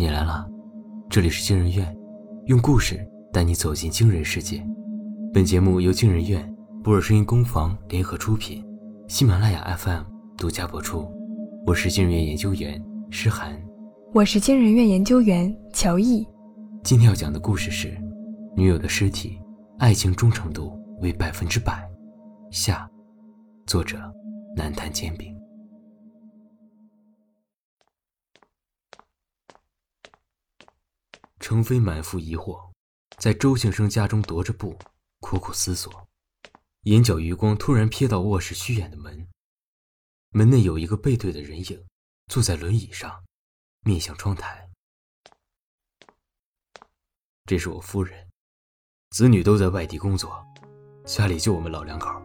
[0.00, 0.48] 你来了，
[1.10, 1.94] 这里是惊人院，
[2.46, 4.66] 用故事带你走进惊人世界。
[5.30, 8.64] 本节目由惊人院、博尔声音工坊联合出品，
[9.08, 10.02] 喜马拉雅 FM
[10.38, 11.06] 独家播出。
[11.66, 13.62] 我是惊人院研究员诗涵，
[14.14, 16.26] 我是惊人院研究员乔毅。
[16.82, 17.94] 今天要讲的故事是：
[18.56, 19.38] 女友的尸体，
[19.80, 20.72] 爱情忠诚度
[21.02, 21.86] 为百分之百。
[22.50, 22.88] 下，
[23.66, 23.98] 作者
[24.56, 25.38] 南坛煎饼。
[31.50, 32.70] 程飞满腹疑惑，
[33.18, 34.78] 在周庆生家中踱着步，
[35.18, 35.92] 苦苦思索。
[36.82, 39.26] 眼角余光突然瞥到卧室虚掩的门，
[40.28, 41.84] 门内有一个背对的人影，
[42.28, 43.20] 坐在轮椅上，
[43.80, 44.70] 面向窗台。
[47.46, 48.28] 这是我夫人，
[49.10, 50.40] 子女都在外地工作，
[51.04, 52.22] 家里就我们老两口。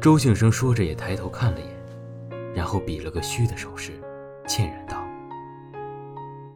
[0.00, 4.02] 周庆生说着，也抬头看了眼，然后比了个虚的手势，
[4.48, 5.00] 歉然道：“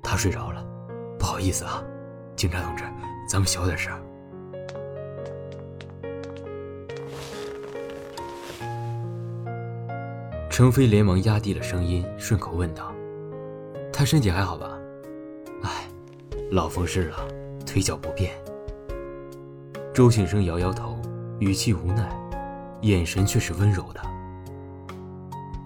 [0.03, 0.67] 他睡着了。”
[1.37, 1.85] 不好意思啊，
[2.35, 2.83] 警察同志，
[3.29, 3.93] 咱们小点声。
[10.49, 12.91] 程飞连忙压低了声音，顺口问道
[13.93, 14.79] ：“他身体还好吧
[15.63, 15.87] ？”“哎，
[16.53, 17.19] 老风湿了，
[17.67, 18.33] 腿脚不便。”
[19.93, 20.99] 周庆生摇摇头，
[21.39, 22.09] 语气无奈，
[22.81, 24.01] 眼神却是温柔的。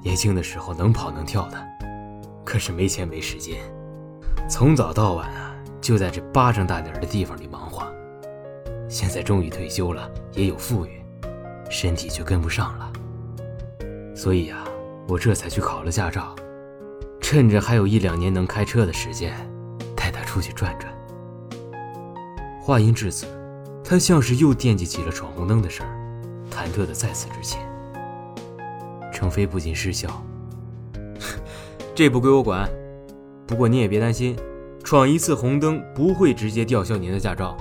[0.02, 1.64] 年轻的时候能跑能跳的，
[2.44, 3.60] 可是没钱没时间，
[4.48, 5.46] 从早到晚啊。
[5.80, 7.82] 就在这巴掌大点的地方里忙活，
[8.88, 11.02] 现在终于退休了，也有富裕，
[11.70, 12.92] 身体却跟不上了。
[14.14, 14.62] 所以呀，
[15.08, 16.34] 我这才去考了驾照，
[17.20, 19.34] 趁着还有一两年能开车的时间，
[19.96, 20.92] 带他出去转转。
[22.60, 23.26] 话音至此，
[23.82, 25.88] 他像是又惦记起了闯红灯的事儿，
[26.50, 27.60] 忐忑的再次之前。
[29.12, 30.22] 程飞不禁失笑：
[31.96, 32.68] “这不归我管，
[33.46, 34.36] 不过你也别担心。”
[34.90, 37.56] 闯一次红灯不会直接吊销您的驾照，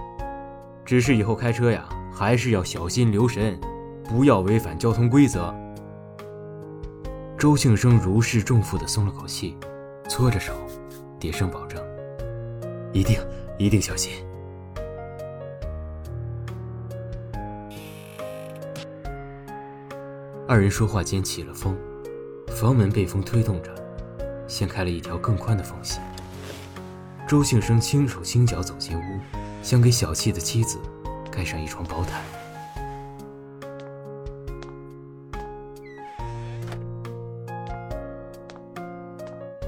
[0.83, 3.55] 只是以后开车呀还是要小心留神，
[4.05, 5.53] 不要违反交通规则。
[7.37, 9.55] 周庆生如释重负地松了口气，
[10.08, 10.53] 搓着手，
[11.20, 11.80] 叠声保证
[12.93, 13.20] ：“一定
[13.59, 14.11] 一定小心。”
[20.48, 21.77] 二人说话间起了风，
[22.48, 23.71] 房门被风推动着，
[24.48, 25.99] 掀开了一条更宽的缝隙。
[27.29, 29.19] 周庆生轻手轻脚走进屋，
[29.61, 30.79] 想给小气的妻子
[31.31, 32.23] 盖上一床薄毯。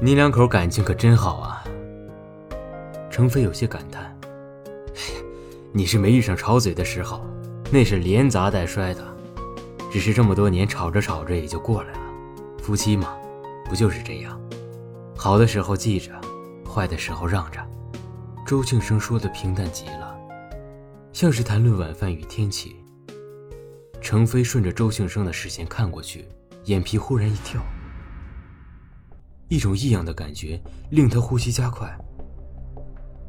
[0.02, 1.64] 你两口感情可真好啊！
[3.12, 4.20] 程飞有些感叹：“，
[5.72, 7.22] 你是没遇上吵嘴的时候，
[7.72, 9.04] 那是连砸带摔的。
[9.92, 12.00] 只是这么多年吵着吵着也就过来了。
[12.58, 13.16] 夫妻嘛，
[13.70, 14.42] 不就是这样？
[15.16, 16.12] 好的时候记着。”
[16.72, 17.60] 坏的时候让着，
[18.48, 20.18] 周庆生说的平淡极了，
[21.12, 22.78] 像是谈论晚饭与天气。
[24.02, 26.26] 程飞顺着周庆生的视线看过去，
[26.64, 27.62] 眼皮忽然一跳，
[29.50, 30.60] 一种异样的感觉
[30.92, 31.94] 令他呼吸加快。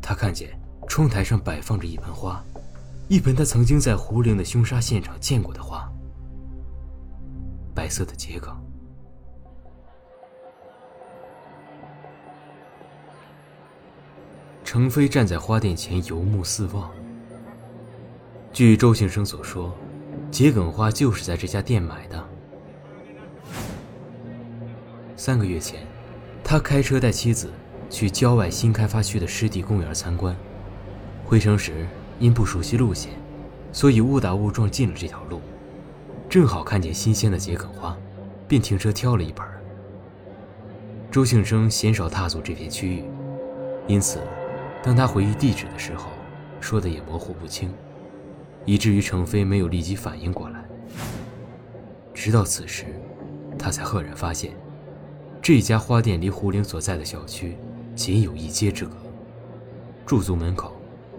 [0.01, 2.43] 他看见窗台上摆放着一盆花，
[3.09, 5.91] 一盆他曾经在胡玲的凶杀现场见过的花，
[7.75, 8.57] 白色的桔梗。
[14.73, 16.91] 程飞站在花店前，游目四望。
[18.55, 19.71] 据周庆生所说，
[20.31, 22.27] 桔梗花就是在这家店买的。
[25.15, 25.87] 三个月前，
[26.43, 27.53] 他开车带妻子
[27.91, 30.35] 去郊外新开发区的湿地公园参观，
[31.27, 31.87] 回程时
[32.19, 33.13] 因不熟悉路线，
[33.73, 35.43] 所以误打误撞进了这条路，
[36.31, 37.95] 正好看见新鲜的桔梗花，
[38.49, 39.47] 便停车挑了一盆。
[41.11, 43.05] 周庆生鲜少踏足这片区域，
[43.87, 44.19] 因此。
[44.83, 46.11] 当他回忆地址的时候，
[46.61, 47.73] 说的也模糊不清，
[48.65, 50.65] 以至于程飞没有立即反应过来。
[52.13, 52.87] 直到此时，
[53.59, 54.53] 他才赫然发现，
[55.41, 57.57] 这家花店离胡玲所在的小区
[57.95, 58.97] 仅有一街之隔，
[60.05, 60.75] 驻足门口，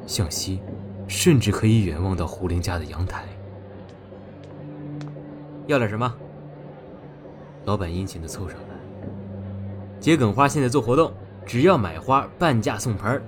[0.06, 0.60] 向西，
[1.08, 3.26] 甚至可以远望到胡玲家的阳台。
[5.68, 6.14] 要点什么？
[7.64, 8.66] 老板殷勤地凑上来。
[10.02, 11.14] 桔梗花现在做活动，
[11.46, 13.24] 只要买花半价送盆儿。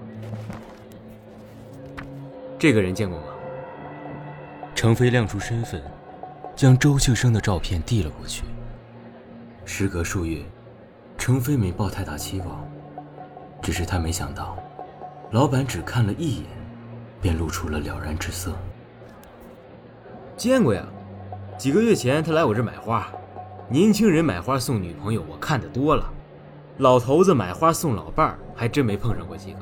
[2.57, 3.27] 这个人见过吗？
[4.73, 5.81] 程飞亮出身份，
[6.55, 8.43] 将周庆生的照片递了过去。
[9.65, 10.41] 时隔数月，
[11.17, 12.65] 程飞没抱太大期望，
[13.61, 14.57] 只是他没想到，
[15.31, 16.45] 老板只看了一眼，
[17.21, 18.53] 便露出了了然之色。
[20.37, 20.85] 见过呀，
[21.57, 23.07] 几个月前他来我这买花，
[23.67, 26.09] 年轻人买花送女朋友，我看得多了。
[26.77, 29.59] 老头子买花送老伴儿，还真没碰上过几个，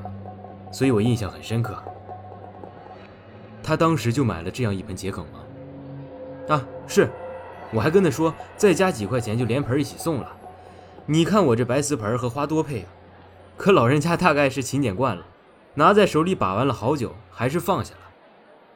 [0.71, 1.81] 所以我印象很深刻。
[3.63, 5.39] 他当时就买了这样一盆桔梗吗？
[6.49, 7.09] 啊，是，
[7.71, 10.29] 我还跟他说再加几块钱就连盆一起送了。
[11.05, 12.87] 你看我这白瓷盆和花多配啊！
[13.55, 15.25] 可老人家大概是勤俭惯了，
[15.75, 18.01] 拿在手里把玩了好久，还是放下了，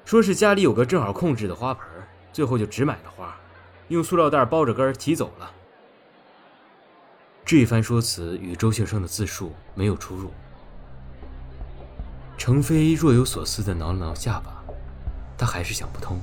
[0.06, 1.86] 说是家里有个正好控制的花盆，
[2.31, 3.36] 最后就只买了花，
[3.89, 5.51] 用塑料袋包着根提走了。
[7.44, 10.31] 这一番说辞与周庆生的自述没有出入。
[12.38, 14.63] 程飞若有所思的挠了挠下巴，
[15.38, 16.19] 他还是想不通，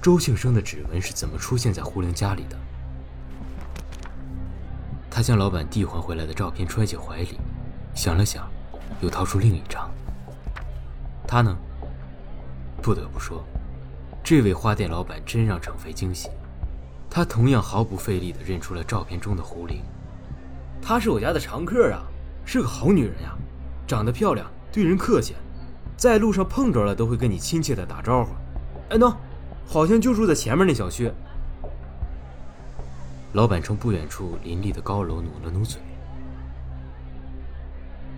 [0.00, 2.56] 周庆生的指纹是怎么出现在胡玲家里的。
[5.10, 7.38] 他将老板递还回来的照片揣进怀里，
[7.94, 8.46] 想了想，
[9.00, 9.90] 又掏出另一张。
[11.26, 11.56] 他呢？
[12.82, 13.42] 不得不说，
[14.22, 16.28] 这位花店老板真让程飞惊喜。
[17.10, 19.82] 他同样毫不费力地认出了照片中的胡玲。
[20.82, 22.04] 她是我家的常客啊，
[22.44, 23.34] 是个好女人呀，
[23.88, 25.34] 长得漂亮，对人客气，
[25.96, 28.30] 在路上碰着了都会跟你亲切的打招呼。
[28.90, 29.14] 哎喏，
[29.66, 31.10] 好像就住在前面那小区。
[33.32, 35.80] 老板冲不远处林立的高楼努了努嘴。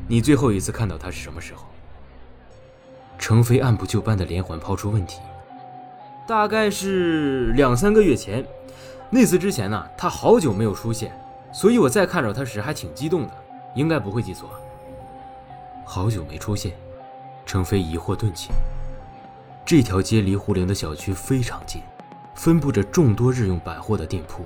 [0.06, 1.64] 你最后一次看到他是什么时候？
[3.18, 5.20] 程飞按部就班的连环抛出问题。
[6.26, 8.46] 大概是两三个月前，
[9.10, 11.12] 那次之前呢，他好久没有出现，
[11.52, 13.32] 所以我再看着他时还挺激动的，
[13.74, 14.50] 应该不会记错。
[15.84, 16.72] 好久没出现，
[17.48, 18.50] 程飞疑惑顿起。
[19.64, 21.80] 这条街离胡玲的小区非常近，
[22.34, 24.44] 分布着众多日用百货的店铺。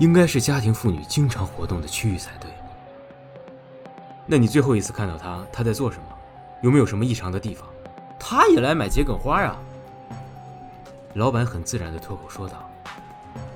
[0.00, 2.50] 应该是家庭妇女经常活动的区域才对。
[4.26, 6.04] 那你最后一次看到他，他在做什么？
[6.60, 7.68] 有没有什么异常的地方？
[8.18, 9.56] 他也来买桔梗花啊？
[11.12, 12.68] 老板很自然地脱口说道：“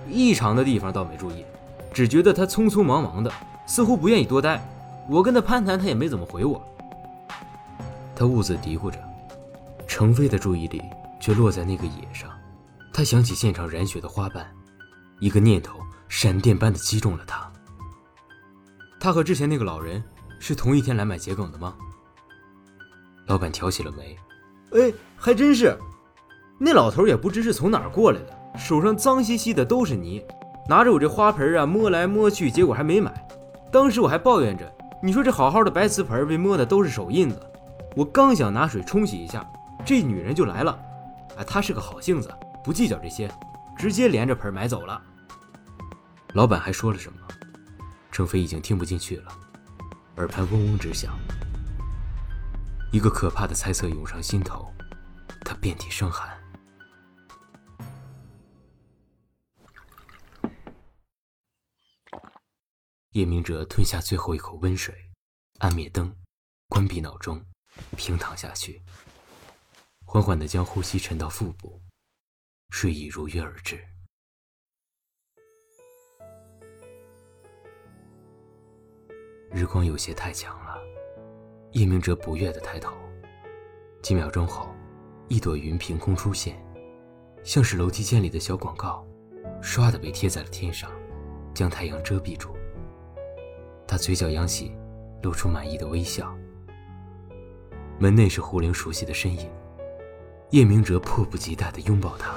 [0.09, 1.45] 异常的地方倒没注意，
[1.93, 3.33] 只觉得他匆匆忙忙的，
[3.67, 4.63] 似乎不愿意多待。
[5.09, 6.63] 我跟他攀谈，他也没怎么回我。”
[8.19, 8.99] 他兀自嘀咕着，
[9.87, 10.82] 程飞的注意力
[11.20, 12.29] 却落在那个野上。
[12.93, 14.44] 他想起现场染血的花瓣，
[15.20, 15.79] 一个念头。
[16.09, 17.53] 闪电般的击中了他。
[18.99, 20.03] 他和之前那个老人
[20.41, 21.75] 是同一天来买桔梗的吗？
[23.26, 24.17] 老板挑起了眉。
[24.73, 25.79] 哎，还真是。
[26.59, 30.25] 那老头也不知是从哪儿过来的，手上脏兮兮的都是泥，
[30.67, 33.29] 拿着我这花盆啊摸来摸去，结果还没买。
[33.71, 34.73] 当时我还抱怨着，
[35.03, 37.38] 你说这好好的白瓷盆被摸的都是手印子。
[37.96, 39.44] 我刚想拿水冲洗一下，
[39.85, 40.79] 这女人就来了。
[41.37, 42.32] 哎，她是个好性子，
[42.62, 43.29] 不计较这些，
[43.76, 45.02] 直接连着盆买走了。
[46.35, 47.19] 老板还说了什么？
[48.12, 49.32] 程飞已经听不进去了，
[50.17, 51.19] 耳畔嗡嗡直响。
[52.93, 54.73] 一个可怕的猜测涌上心头，
[55.44, 56.37] 他遍体生寒。
[63.12, 64.94] 叶明哲吞下最后一口温水，
[65.58, 66.14] 按灭灯，
[66.69, 67.44] 关闭闹钟，
[67.97, 68.83] 平躺下去，
[70.05, 71.81] 缓缓的将呼吸沉到腹部，
[72.71, 73.79] 睡意如约而至。
[79.51, 80.79] 日光有些太强了，
[81.73, 82.93] 叶明哲不悦的抬头。
[84.03, 84.75] 几秒钟后，
[85.29, 86.63] 一朵云凭空出现，
[87.43, 89.07] 像是楼梯间里的小广告，
[89.63, 90.91] 唰的被贴在了天上，
[91.55, 92.55] 将太阳遮蔽住。
[93.87, 94.77] 他嘴角扬起，
[95.23, 96.37] 露出满意的微笑。
[97.99, 99.50] 门内是胡玲熟悉的身影，
[100.50, 102.35] 叶明哲迫不及待地拥抱她，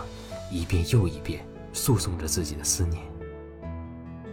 [0.52, 3.04] 一遍又一遍诉讼着自己的思念。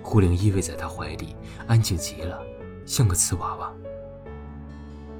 [0.02, 2.40] 胡玲依偎在他怀里，安静极了。
[2.86, 3.70] 像个瓷娃娃。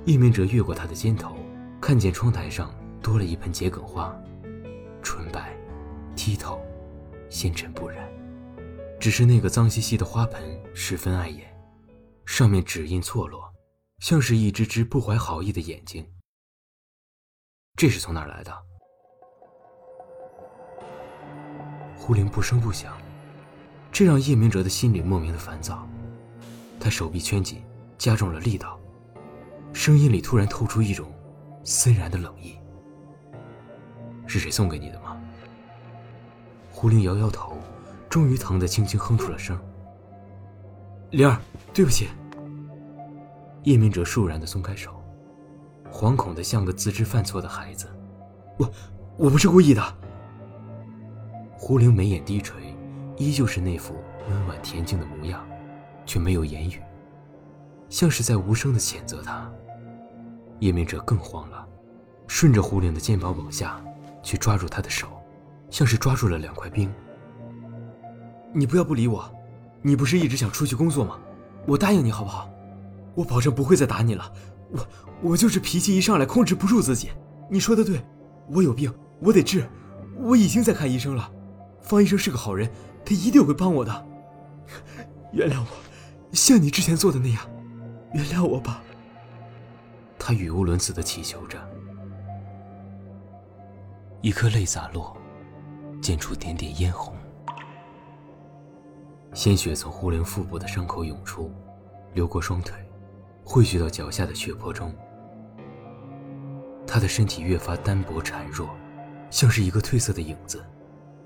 [0.07, 1.37] 叶明哲越过他的肩头，
[1.79, 4.19] 看见窗台上多了一盆桔梗花，
[5.03, 5.55] 纯白、
[6.17, 6.59] 剔透、
[7.29, 8.09] 纤尘不染。
[8.99, 11.47] 只是那个脏兮兮的花盆十分碍眼，
[12.25, 13.53] 上面指印错落，
[13.99, 16.07] 像是一只只不怀好意的眼睛。
[17.77, 18.53] 这是从哪儿来的？
[21.97, 22.97] 胡灵不声不响，
[23.93, 25.87] 这让叶明哲的心里莫名的烦躁。
[26.81, 27.63] 他手臂圈紧，
[27.99, 28.79] 加重了力道，
[29.73, 31.13] 声音里突然透出一种
[31.65, 32.57] 森然的冷意。
[34.27, 35.21] 是谁送给你的吗？
[36.71, 37.59] 胡玲摇摇头，
[38.09, 39.61] 终于疼得轻轻哼出了声。
[41.11, 41.41] 灵儿，
[41.75, 42.09] 对不起。
[43.65, 45.03] 叶明哲倏然的松开手，
[45.93, 47.87] 惶恐的像个自知犯错的孩子。
[48.59, 48.71] 我，
[49.17, 49.83] 我不是故意的。
[51.57, 52.75] 胡玲眉眼低垂，
[53.17, 53.95] 依旧是那副
[54.29, 55.45] 温婉恬静的模样。
[56.07, 56.81] 却没有言语，
[57.91, 59.47] 像是在无声的谴责他。
[60.61, 61.69] 叶明哲更慌了，
[62.27, 63.79] 顺着胡玲的肩膀往下，
[64.23, 65.07] 去抓住她的手，
[65.69, 66.91] 像是抓住了两块冰。
[68.55, 69.31] 你不要不理我，
[69.83, 71.19] 你不是一直想出去工作吗？
[71.67, 72.49] 我答应你好不好？
[73.19, 74.33] 我保证不会再打你了。
[74.71, 74.87] 我
[75.31, 77.11] 我就是脾气一上来控制不住自己。
[77.51, 78.01] 你说的对，
[78.49, 79.69] 我有病，我得治。
[80.21, 81.29] 我已经在看医生了，
[81.81, 82.71] 方医生是个好人，
[83.05, 84.07] 他一定会帮我的。
[85.33, 85.67] 原谅我，
[86.33, 87.43] 像你之前做的那样，
[88.15, 88.85] 原谅我吧。
[90.17, 91.59] 他语无伦次的祈求着。
[94.21, 95.17] 一颗泪洒落，
[96.01, 97.17] 溅出点点嫣红，
[99.35, 101.53] 鲜血从胡灵腹部的伤口涌出，
[102.15, 102.75] 流过双腿，
[103.51, 104.95] 汇聚到脚下的血泊中。
[106.87, 108.69] 他的身体越发单薄孱弱，
[109.31, 110.63] 像是一个褪色的影子，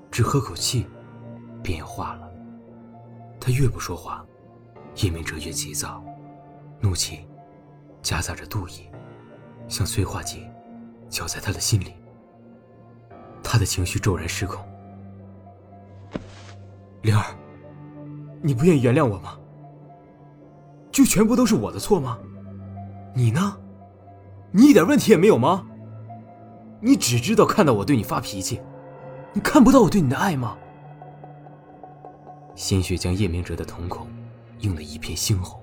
[0.09, 0.87] 只喝口气，
[1.65, 2.31] 便要化了。
[3.41, 4.25] 他越不说话，
[5.03, 6.01] 叶明哲越急躁，
[6.81, 7.27] 怒气
[8.03, 8.89] 夹杂着妒意，
[9.67, 10.47] 像催化剂，
[11.09, 11.93] 搅在他的心里。
[13.43, 14.65] 他的情绪骤然失控。
[17.03, 17.35] 灵儿，
[18.41, 19.37] 你不愿意原谅我吗？
[20.93, 22.19] 就全部都是我的错吗？
[23.15, 23.57] 你呢？
[24.51, 25.67] 你一点问题也没有吗？
[26.81, 28.61] 你只知道看到我对你发脾气，
[29.33, 30.57] 你看不到我对你的爱吗？
[32.55, 34.07] 鲜血将叶明哲的瞳孔
[34.59, 35.59] 映得一片猩红。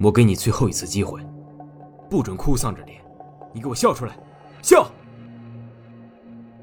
[0.00, 1.24] 我给你最后一次机会，
[2.10, 3.00] 不准哭丧着脸，
[3.52, 4.16] 你给我笑出来，
[4.62, 4.90] 笑！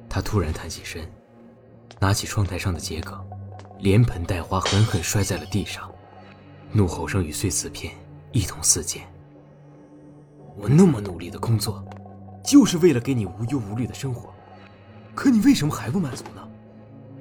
[0.10, 1.10] 他突然弹起身，
[2.00, 3.18] 拿起窗台上的桔梗，
[3.80, 5.90] 连盆带花狠狠摔在了地上，
[6.74, 7.94] 怒吼声与碎瓷片
[8.32, 9.04] 一同四溅。
[10.56, 11.84] 我那么努力的工作，
[12.44, 14.34] 就是为了给你无忧无虑的生活，
[15.14, 16.48] 可你为什么还不满足呢？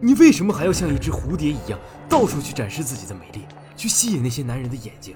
[0.00, 1.78] 你为什么还要像一只蝴蝶一样，
[2.08, 3.44] 到处去展示自己的美丽，
[3.76, 5.14] 去吸引那些男人的眼睛？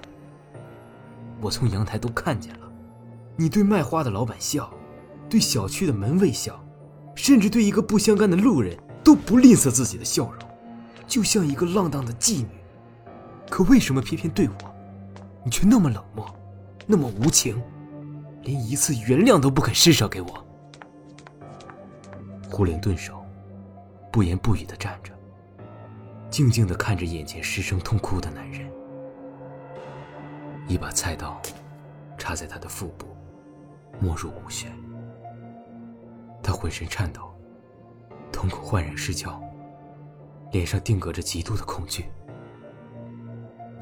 [1.40, 2.70] 我从阳台都看见了，
[3.36, 4.72] 你对卖花的老板笑，
[5.28, 6.60] 对小区的门卫笑。
[7.16, 10.42] 甚至对一个不相干的路人都不吝啬自己的笑容，
[11.06, 12.48] 就像一个浪荡的妓女。
[13.50, 14.74] 可为什么偏偏对我，
[15.44, 16.26] 你却那么冷漠，
[16.86, 17.62] 那么无情，
[18.42, 20.46] 连一次原谅都不肯施舍给我？
[22.50, 23.24] 胡灵顿首，
[24.12, 25.12] 不言不语的站着，
[26.30, 28.68] 静静的看着眼前失声痛哭的男人。
[30.66, 31.40] 一把菜刀
[32.16, 33.06] 插在他的腹部，
[34.00, 34.68] 没入骨血。
[36.42, 37.22] 他浑身颤抖，
[38.32, 39.42] 瞳孔焕然失焦，
[40.52, 42.06] 脸上定格着极度的恐惧。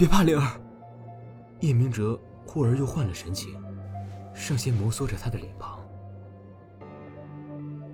[0.03, 0.61] 别怕，灵儿。
[1.61, 3.55] 叶明哲忽而又换了神情，
[4.35, 5.79] 上前摩挲着他的脸庞。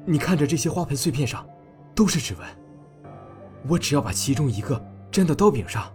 [0.06, 1.46] 你看着这些花盆碎片上，
[1.94, 2.48] 都是指纹。
[3.68, 5.92] 我只要把其中一个粘到刀柄上，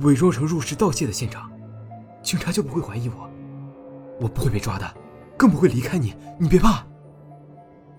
[0.00, 1.48] 伪装成入室盗窃的现场，
[2.24, 3.30] 警察就不会怀疑我。
[4.20, 4.96] 我不会被抓的，
[5.38, 6.12] 更不会离开你。
[6.40, 6.84] 你别怕。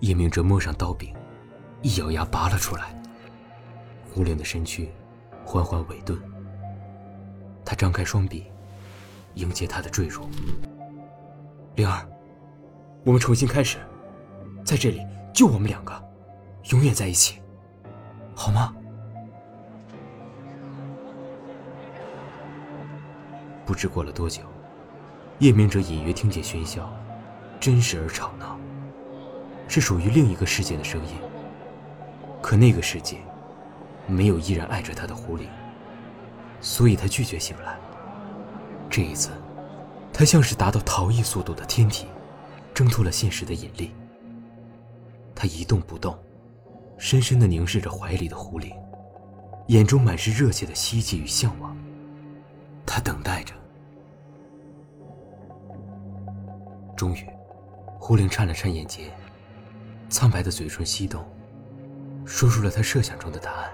[0.00, 1.16] 叶明哲摸上刀柄，
[1.80, 2.94] 一咬牙拔了出来。
[4.12, 4.90] 胡灵的身躯
[5.46, 6.20] 缓缓尾顿，
[7.68, 8.46] 他张开双臂，
[9.34, 10.26] 迎接他的坠入。
[11.76, 12.08] 灵儿，
[13.04, 13.76] 我们重新开始，
[14.64, 15.92] 在这里就我们两个，
[16.70, 17.42] 永远在一起，
[18.34, 18.74] 好吗？
[23.66, 24.44] 不知过了多久，
[25.38, 26.90] 夜明者隐约听见喧嚣，
[27.60, 28.58] 真实而吵闹。
[29.68, 31.12] 是属于另一个世界的声音，
[32.40, 33.18] 可那个世界
[34.06, 35.42] 没有依然爱着他的狐狸，
[36.60, 37.76] 所以他拒绝醒来。
[38.90, 39.30] 这一次，
[40.12, 42.06] 他像是达到逃逸速度的天体，
[42.74, 43.92] 挣脱了现实的引力。
[45.34, 46.18] 他一动不动，
[46.96, 48.72] 深深的凝视着怀里的狐狸，
[49.68, 51.76] 眼中满是热切的希冀与向往。
[52.84, 53.54] 他等待着。
[56.96, 57.24] 终于，
[58.00, 59.12] 胡灵颤了颤眼睫。
[60.08, 61.22] 苍白的嘴唇翕动，
[62.24, 63.70] 说出了他设想中的答案。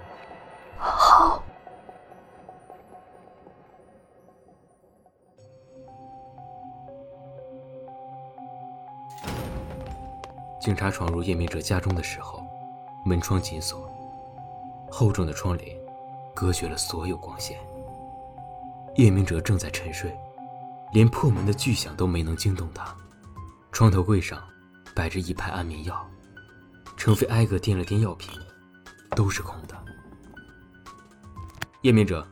[10.65, 12.43] 警察闯入叶明哲家中的时候，
[13.05, 13.87] 门窗紧锁，
[14.91, 15.77] 厚重的窗帘
[16.35, 17.59] 隔绝了所有光线。
[18.97, 20.11] 叶明哲正在沉睡，
[20.95, 22.97] 连破门的巨响都没能惊动他。
[23.73, 24.43] 床头柜上
[24.95, 26.03] 摆着一排安眠药。
[26.97, 28.31] 程飞挨个掂了掂药瓶，
[29.11, 29.77] 都是空的。
[31.83, 32.27] 叶明哲，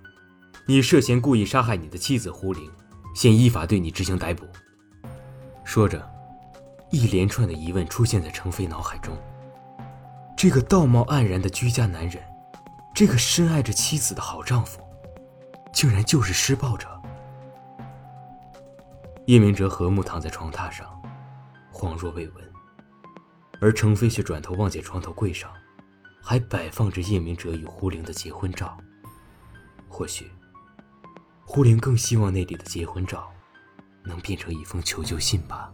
[0.65, 2.73] 你涉嫌故意杀害你的妻子胡玲，
[3.15, 4.47] 现依法对你执行逮捕。
[5.65, 6.11] 说着，
[6.93, 9.17] 一连串的疑问出现在程飞脑海中。
[10.37, 12.23] 这个道貌岸然的居家男人，
[12.95, 14.79] 这个深爱着妻子的好丈夫，
[15.73, 16.87] 竟然就是施暴者。
[19.27, 20.87] 叶明哲和睦躺在床榻上，
[21.73, 22.53] 恍若未闻。
[23.59, 25.51] 而程飞却转头望见床头柜上，
[26.21, 28.77] 还摆放着叶明哲与胡玲的结婚照。
[29.89, 30.31] 或许，
[31.47, 33.31] 胡玲更希望那里的结婚照
[34.05, 35.73] 能变成一封求救信吧。